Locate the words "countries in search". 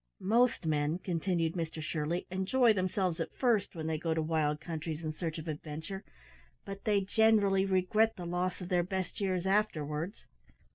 4.59-5.37